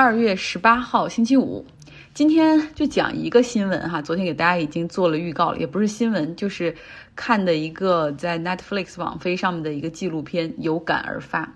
[0.00, 1.66] 二月十八号，星期五。
[2.14, 6.72] 今天就讲一个新闻哈，昨天给大家已经做了预告了，也不是新闻，就是
[7.16, 11.52] 看的一个在 Netflix 网飞上面的一个纪录片，有感而发。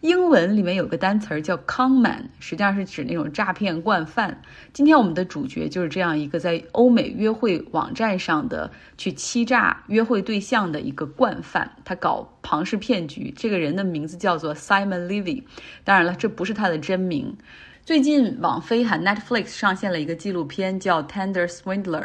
[0.00, 4.40] 英文里面有个单词儿叫 conman，实际上是指那种诈骗惯犯。
[4.72, 13.30] 今天我们的主角就是这样一个在欧美约会网站上的去欺诈约会对象的一个惯犯，他搞庞氏骗局。
[13.36, 15.42] 这个人的名字叫做 Simon Levy，
[15.84, 17.36] 当然了，这不是他的真名。
[17.84, 22.00] 最近网飞和 Netflix 上线了一个纪录片，叫《Tender Swindler》。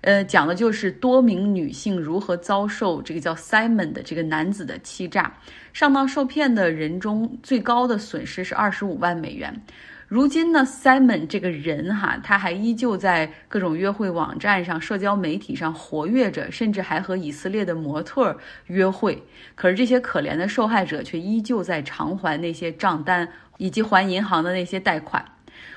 [0.00, 5.32] 呃，讲的就是多名女性如何遭受这个叫 Simon 的这个男子的欺诈，
[5.72, 9.62] 上当受骗的人中最高的损失是二十五万美元。
[10.08, 18.36] 如今呢，Simon 这个人哈，他还依旧在各种约会网站上、社交媒体上活跃着，甚至还和以色列的模特
[18.66, 19.22] 约会。
[19.54, 23.26] 可是这些可怜的受害者却依旧在偿还那些账单
[23.62, 25.24] 以及还银行的那些贷款。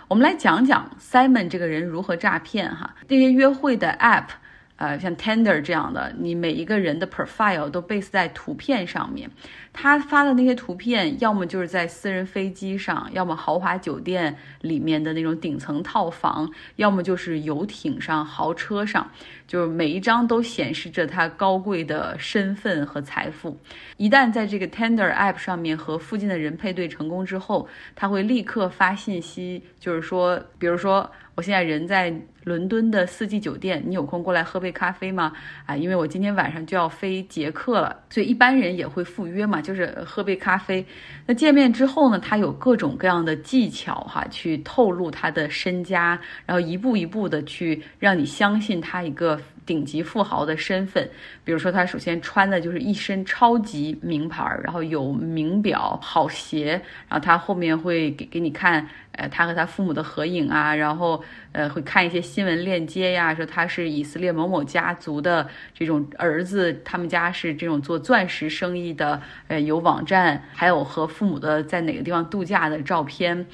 [0.08, 2.96] 我们来讲讲 Simon 这个人如何诈骗哈。
[3.08, 4.26] 这些约会的 App，
[4.78, 9.30] 呃，像 Tender 这样的，你每一个人的 profile 都 base 在图片上面。
[9.72, 19.10] 他发的那些图片，要么就是在私人飞机上，要么豪华酒店里面的那种顶层套房，要么就是游艇上、豪车上，
[19.48, 23.58] 就是每一张都显示着他高贵的身份和财富。
[23.98, 31.10] 一旦在这个 Tender App 上面和附近的人配对成功之后，他会立刻发信息，就是说，比如说。
[31.36, 32.14] 我现在人在
[32.46, 35.34] 伦敦的四季酒店，你有空过来喝杯咖啡吗？
[35.66, 40.86] 啊，因为我今天晚上就要飞捷克了，所以一般人也会赴约嘛，就是喝杯咖啡。
[41.26, 49.40] 那见面之后呢，他有各种各样的技巧哈，去透露他的身家，然后一步一步的去让你相信他一个。
[49.66, 51.10] 顶级富豪的身份，
[51.44, 73.48] 比如说他首先穿的就是一身超级名牌，然后有名表、好鞋，然后他后面会给给你看，呃，他和他父母的合影啊，然后呃会看一些新闻链接呀，说他是以色列某某家族的这种儿子，他们家是这种做钻石生意的，呃，有网站，还有和父母的在哪个地方度假的照片，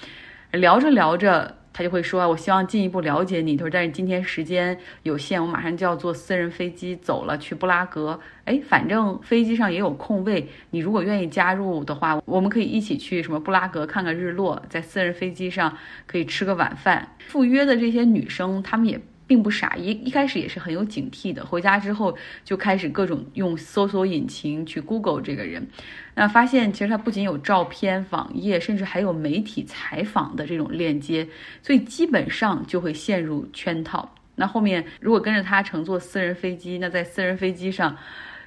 [0.52, 1.61] 聊着聊着。
[1.74, 8.20] 他就会说：“我希望进一步了解你。”他说：“但是今天时间有限，我马上就要坐私人飞机走了，去布拉格。
[8.46, 19.00] 哎，反正飞机上也有空位，你如果愿意加入的话，我们可以一起去什么布拉格看看日落，在私人飞机上可以吃个晚饭。”赴约的这些女生，她们也。
[19.32, 21.46] 并不傻，一一开始也是很有警惕的。
[21.46, 25.70] 回家之后就开始各种用搜索引擎去 Google 这个人，
[26.16, 31.30] 那发现其实他不仅有照片、网页，甚至还有媒体采访的这种链接，
[31.64, 34.14] 所以基本上就会陷入圈套。
[34.36, 37.96] 那后面如果跟着他乘坐私人飞机，那在私人飞机上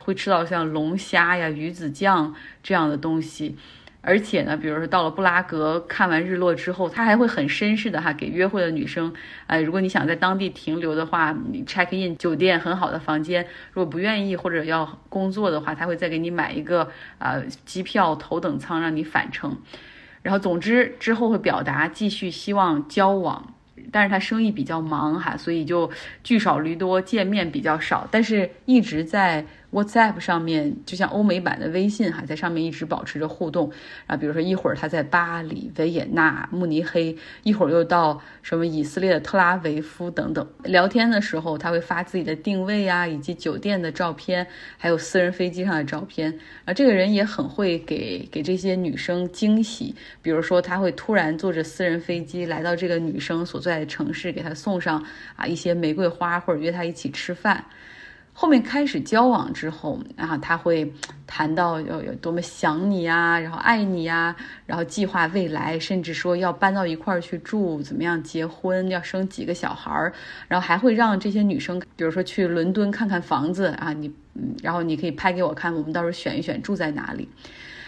[0.00, 3.56] 会吃到像龙虾呀、鱼子酱这样的东西。
[4.06, 9.12] 而且呢，比如说到了布拉格看完日落之后，他还会很绅士的哈给约会的女生，
[9.46, 19.56] 哎，如果你想在当地停留的话，你 check in 酒店很好的房间，如果不愿意或者要工作的话，他会再给你买一个啊机票头等舱让你返程，
[20.22, 23.54] 然后总之之后会表达继续希望交往，
[23.90, 25.90] 但是他生意比较忙哈，所以就
[26.22, 29.46] 聚少离多，见面比较少，但是一直在。
[29.74, 33.70] WhatsApp 上面就像欧美版的微信哈，在上面一直保持着互动
[34.06, 34.16] 啊。
[34.16, 40.48] 比如说一会儿他在巴黎、维也纳、慕尼黑，一会儿又到什么以色列的特拉维夫等等。
[40.62, 44.46] 聊天的时候，他会发自己的定位啊，以及酒店的照片，
[44.78, 46.32] 还有私人飞机上的照片
[46.64, 46.72] 啊。
[46.72, 49.92] 这个人也很会给给这些女生惊喜，
[50.22, 55.04] 比如说他会突然坐着私人飞机来到这个女生所在的城市，给她送上
[55.34, 57.64] 啊一些玫瑰花，或者约她一起吃饭。
[58.36, 60.92] 后面开始交往之后，啊他会
[61.24, 64.34] 谈到有有多么想你啊，然后爱你啊，
[64.66, 70.12] 然后计划未来，甚至说要搬到一块儿去住，怎么样结婚，要生几个小孩儿，
[70.48, 74.12] 然后还会让这些女生，比如说去伦敦看看房子啊，你，
[74.62, 77.28] 然后你可以拍给我看，我们到时候选一选住在哪里。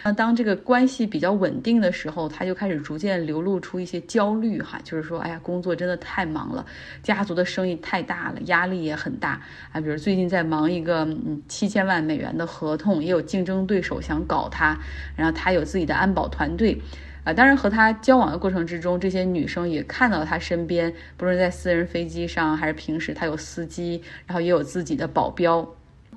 [0.07, 6.65] 那当这个关系比较稳定的时候，他就开始逐渐流露出一些焦虑哈，就是说，哎呀，工作真的太忙了，
[7.03, 9.41] 家族的生意太大了，压力也很大
[9.73, 9.81] 啊。
[9.81, 14.79] 比如最近在忙一个嗯七千万美元的合同，也有竞争对手想搞他，
[15.17, 16.81] 然后他有自己的安保团队，
[17.25, 25.67] 啊，当然和他交往的过程之中，这些女生也看到他身边，不论在私人飞机上还是平时，他有司机，然后也有自己的保镖。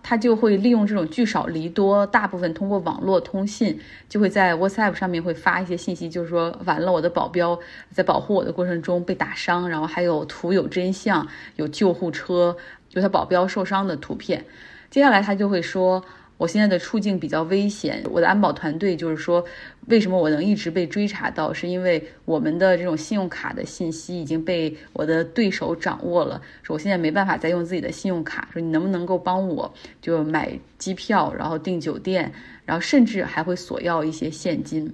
[0.02, 7.58] 他就会利用这种聚少离多，大部分通过网络通信，就会在 WhatsApp 上面会发一些信息，就是说完了，我的保镖
[7.92, 11.26] 在保护我的过程中被打伤，然后还有图有真相，
[11.56, 12.56] 有救护车，
[12.92, 14.44] 有，他保镖受伤的图片。
[14.90, 16.04] 接下来他就会说，
[16.40, 18.02] 我现在的处境比较危险。
[18.10, 19.44] 我的安保团队就是说，
[19.88, 26.40] 为什么我能一直被追查到，是因为我们的这种信用卡的信息已经被我的对手掌握了。
[26.62, 29.70] 说我现在没办法再用自己的信用卡，说你能不能够帮我
[30.00, 32.32] 就买机票，然后订酒店，
[32.64, 34.90] 然后甚至还会索要一些现金。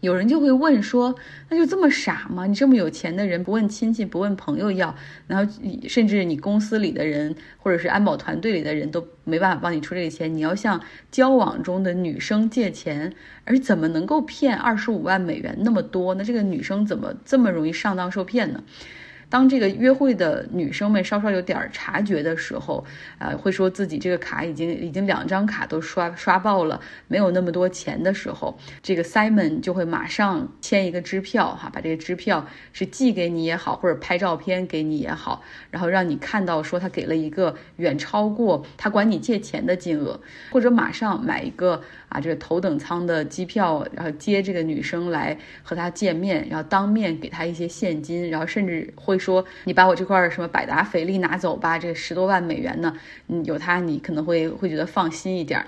[0.00, 1.14] 有人就会问说，
[1.48, 2.46] 那就这么傻吗？
[2.46, 4.94] 你这么有钱的人，不问亲戚，不问朋友要，
[5.26, 5.52] 然后
[5.88, 13.12] 甚至你公司里的人或者是安保团队里的人都没办法帮你出这个钱，你要向交往中的女生借钱，
[13.44, 16.14] 而怎么能够骗二十五万美元那么多？
[16.14, 18.62] 那这个女生怎么这么容易上当受骗呢？
[19.28, 22.84] 当这个约会的女生们稍稍有点察觉的时候，
[23.18, 35.42] 呃，会说自己这个卡已经已经两张卡都刷刷爆了，没有那么多钱的时候，这个 Simon 就会马上签一个支票，哈，把这个支票是寄给你也好，或者拍照片给你也好，
[35.72, 40.20] 然后让你看到说他给了一个远超过他管你借钱的金额，
[40.52, 49.15] 或者马上买一个啊这个头等舱的机票，然后接这个女生来和他见面，然后当面给他一些现金，然后甚至会。
[49.18, 52.96] 说你把我这块什么百达翡丽拿走吧，这十多万美元呢？
[53.28, 55.64] 嗯，有它你可能会会觉得放心一点。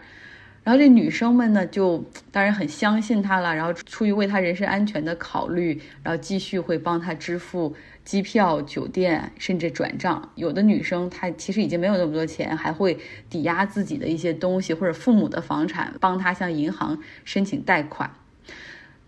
[0.65, 7.75] 然后这女生们呢，就当然很相信他了，然后出于为他人身安全的考虑，然后继续会帮他支付
[8.05, 10.31] 机票、酒店，甚至转账。
[10.35, 12.99] 有的女生她其实已经没有那么多钱，还会
[13.31, 18.11] 抵押自己的一些东西或者父母的房产，帮他向银行申请贷款。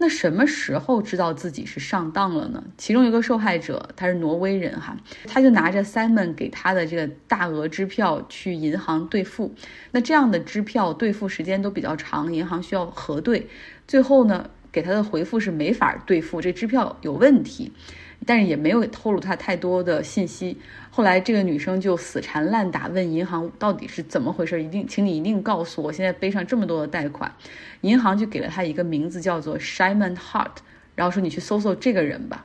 [0.02, 2.64] 那什么时候知道自己是上当了呢？
[2.78, 4.96] 其中一个受害者他是挪威人哈，
[5.28, 9.54] 他就拿着 Simon 给他的这个大额支票去银行兑付。
[9.90, 13.46] 那这样的支票兑付时间都比较长，银行需要核对，
[13.86, 17.70] 最后呢给他的回复是没法兑付，这支票有问题。
[18.26, 20.58] 但是也没有透露他太多的信息。
[20.90, 27.32] 后来这个女生就死缠烂打，问银行到底是怎么回事，一定，请你一定告诉我，现在背上这么多的贷款。
[27.82, 30.56] 银行就给了她一个名字，叫做 Simon Hart，
[30.94, 32.44] 然后说你去搜搜这个人吧。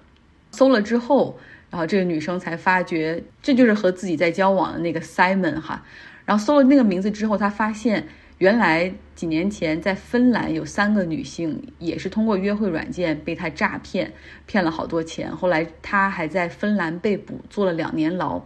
[0.52, 1.38] 搜了之后，
[1.70, 5.84] 然后这个女生才发觉这就是和自己在交往的那个 Simon 哈。
[6.26, 8.08] 然后搜了那个名字之后，她发现。
[8.38, 14.12] 原来几年前在芬兰有三个女性也是通过约会软件被他诈骗，
[14.46, 15.34] 骗了好多钱。
[15.34, 18.42] 后来他还在芬兰被捕，坐了两年牢。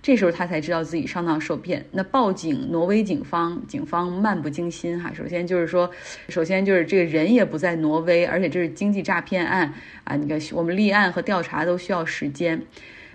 [0.00, 1.84] 这时候他才知道自己上当受骗。
[1.92, 5.12] 那报警，挪威警方警方漫不经心哈。
[5.12, 5.90] 首先就是说，
[6.30, 9.74] 首先就是这个人也不在挪威，而且这是经济诈骗案
[10.04, 10.16] 啊。
[10.16, 12.62] 你看，我们立案和调查都需要时间。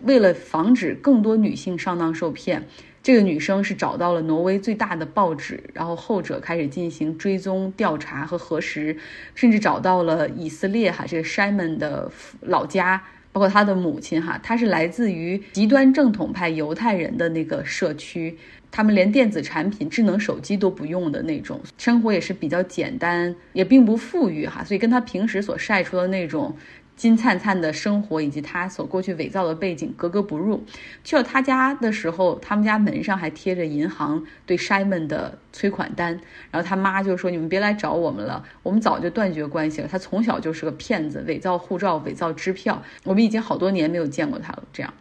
[0.03, 2.67] 为了防止更多女性上当受骗。
[3.09, 8.95] 这个女生是找到了挪威最大的报纸，然后后者开始进行追踪调查和核实，
[9.33, 12.11] 甚至找到了以色列哈这个 Shimon 的
[12.41, 13.01] 老家，
[13.31, 18.37] 包括他的母亲哈，他是来自于极端正统派犹太人的那个社区，
[18.69, 26.55] 他们连电子产品、智能手机都不用的那种，生活也是比较简单，也并不富裕哈，所以跟他平时所晒出的那种。
[26.99, 30.65] 金灿灿的生活以及他所过去伪造的背景格格不入。
[31.01, 36.19] 去了他家的时候，他们家门上还贴着银行对 Simon 的催款单。
[36.51, 39.87] 然后他妈就说：“你们别来找我们了，我们早就断绝关系了。
[39.87, 42.83] 他从小就是个骗子，伪造护照、伪造支票。
[43.05, 44.93] 我们已经好多年没有见过他了。”这样。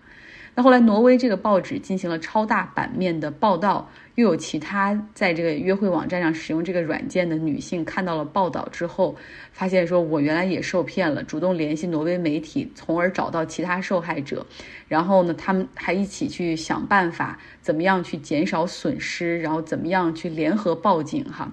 [0.55, 9.15] 那后来，挪威这个报纸进行了超大版面的报道，又有其他在这个约会网站上使用这个软件的女性看到了报道之后，
[9.53, 14.45] 发现说我原来也受骗了，主动联系挪威媒体，从而找到其他受害者，
[14.89, 21.53] 然后呢，他们还一起去想办法，怎么样去减少损失，然后怎么样去联合报警哈。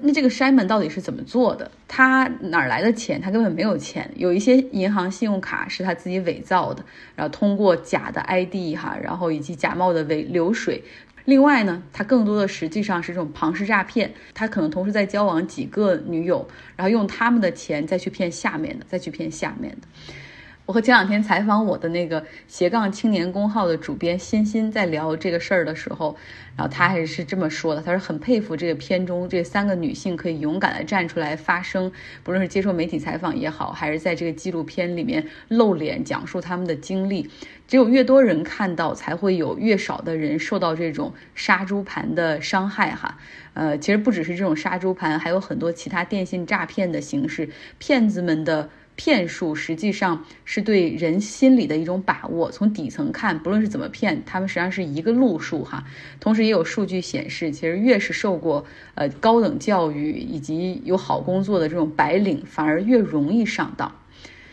[0.00, 1.70] 那这个筛门到底是怎么做的？
[1.86, 3.20] 他哪儿来的钱？
[3.20, 4.10] 他根本没有钱。
[4.16, 6.82] 有一些银行信用卡是他自己伪造的，
[7.14, 10.82] 然后通过假的 ID 哈，然后以及假冒的伪流水。
[11.26, 14.14] 另外呢，他更多的实际上是这种庞氏诈骗。
[14.32, 19.88] 他可能同时在交往几个女友，然后用他们的钱再去骗下面的，再去骗下面的。
[20.66, 26.16] 我和前两天采访我的那个斜杠青年公号的主编欣欣在聊这个事儿的时候，
[26.56, 31.92] 然后他还是这么说的：他说很佩服这个片中这三个女性可以勇敢的站出来发声，
[32.24, 37.30] 不论是接受媒体采访也好，还是在这个纪录片里面露脸讲述他们的经历。
[37.68, 43.16] 只有越多人看到，才会有越少的人受到这种杀猪盘的伤害哈。
[43.54, 48.68] 呃，其实不只是这种杀猪盘，还有很多其他电信诈骗的形式，骗子们的。
[48.96, 52.50] 骗术实际上是对人心理的一种把握。
[52.50, 55.84] 从底层看，不论是怎么骗，他们实际上是一个路数哈。
[56.18, 63.94] 同时也有数据显示，其实越是受过呃高等教育以及有好工作的这种白领，反而越容易上当。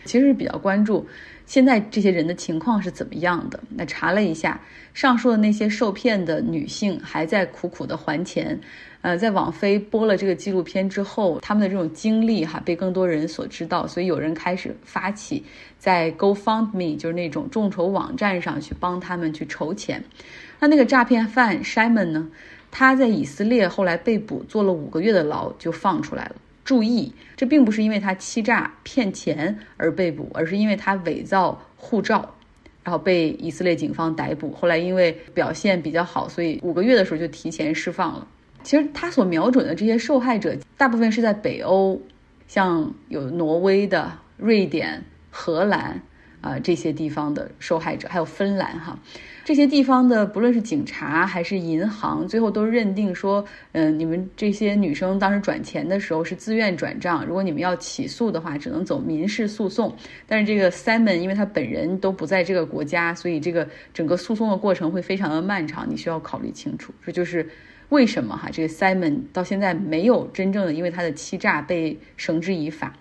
[0.06, 1.08] 其实比较关注
[1.46, 3.60] 现在这些人的情况是怎么样的。
[3.70, 4.60] 那查了一下，
[4.94, 8.60] 上述的那些受骗的女性还在苦苦的还钱。
[9.02, 15.44] 呃，在网飞播了这个纪录片之后，他们的这种经历哈被更多人所知道，所以有人开始发起
[15.78, 20.02] 在 GoFundMe 就是那种众筹网站上去帮他们去筹钱。
[20.60, 22.30] 那那个诈骗犯 Shimon 呢，
[22.72, 26.36] 他在以色列后来被捕，坐了五个月的牢就放出来了。
[26.64, 32.36] 注意，这并不是因为他欺诈骗钱而被捕，而是因为他伪造护照，
[32.84, 34.52] 然后被以色列警方逮捕。
[34.52, 38.28] 后来因为表现比较好，所以五个月的时候就提前释放了。
[38.64, 42.02] 其实他所瞄准的这些受害者，大部分是在北欧，
[42.48, 46.02] 像有挪威的、瑞典、荷兰
[46.44, 49.00] 啊这些地方的受害者，还有芬兰哈，
[49.46, 59.96] 这些地方的不论是警察还是银行，最后都认定说，嗯，你们这些女生当时转钱的时候是自愿转账，如果你们要起诉的话，只能走民事诉讼。
[60.28, 66.94] 但是这个 Simon 因为他本人都不在这个国家，所以这个整个诉讼的过程会非常的漫长，你需要考虑清楚。
[67.04, 67.50] 这就是。
[67.90, 72.92] 为什么哈这个 Simon 到现在没有真正的因为他的欺诈被绳之以法？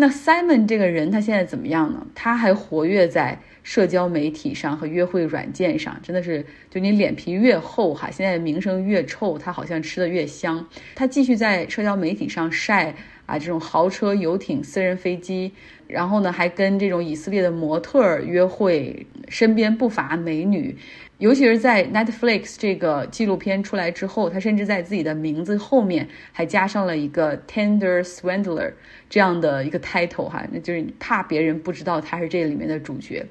[0.00, 2.06] 那 Simon 这个人他现在怎么样呢？
[2.14, 10.64] 他还活跃在社交媒体上和约会软件上，真的是就你脸皮越厚哈，现在名声越臭，他好像吃的越香。
[10.94, 12.94] 他继续在社交媒体上晒
[13.26, 15.50] 啊这种豪车、游艇、私人飞机，
[15.88, 20.76] 然后呢还跟这种以色列的模特约会，身边不乏美女。
[21.18, 28.72] 尤其是在 Netflix 这个纪录片出来之后，他甚至在自己的名字后面还加上了一个 Tender Swindler
[29.10, 33.26] 这样的一个 title 哈，那就是怕别人不知道他是这里面的主角。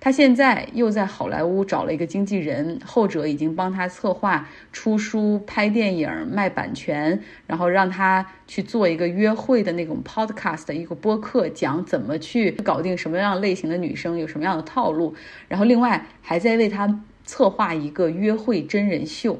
[0.00, 15.14] 他现在又在好莱坞找了一个经纪人，后者已经帮他策划出书、拍电影、卖版权，然后让他去做一个约会的那种 podcast 一个播客，讲怎么去搞定什么样类型的女生，有什么样的套路，
[15.48, 17.02] 然后另外还在为他。
[17.26, 19.38] 策划一个约会真人秀，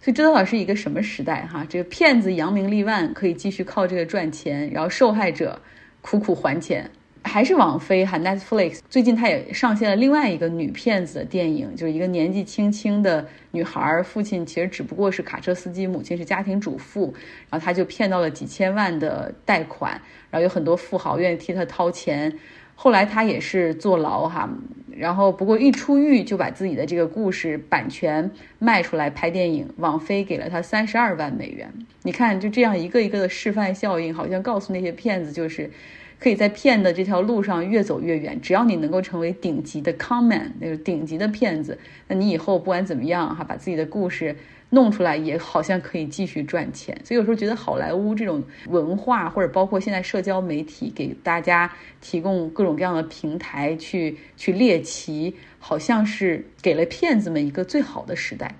[0.00, 1.64] 所以这到底是一个什么时代哈？
[1.68, 5.60] 这个骗子扬名立万，可以继续靠这个赚钱，然后受害者
[6.00, 6.90] 苦苦还钱，
[7.22, 17.14] 还是网飞哈 Netflix 最近他也上线了另外一个女骗子的电影，就是一个年纪轻轻的女孩，父亲其实只不过是卡车司机，母亲是家庭主妇，
[17.50, 19.92] 然后他就骗到了几千万的贷款，
[20.30, 22.38] 然后有很多富豪愿意替他掏钱。
[22.76, 24.50] 后来他也是坐牢哈，
[24.98, 31.72] 然后不过一出狱就把自己的这个故事版权卖出来拍电影，网飞给了他三十二万美元。
[32.02, 35.70] 你看，就这样一个一个的示范效应，好像告诉那些骗子，就是
[36.18, 38.40] 可以在骗的这条路上越走越远。
[38.40, 44.36] 只要你能够成为顶级的 con，那个顶级的骗子，那你以后不管怎么样哈，把自己的故事。
[44.74, 58.52] 弄出来也好像可以继续赚钱，所以有时候觉得好莱坞这种文化，或者包括现在社交媒体给大家提供各种各样的平台去去猎奇，好像是给了骗子们一个最好的时代。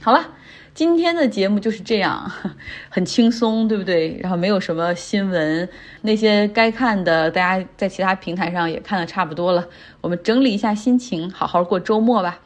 [0.00, 0.24] 好了，
[0.74, 2.30] 今天的节目就是这样，
[2.88, 4.16] 很轻松，对不对？
[4.20, 5.68] 然后没有什么新闻，
[6.02, 9.66] 那些该看的大家在其他平台上也看的差不多了。
[10.00, 12.38] 我们整理一下心情，好好过周末吧。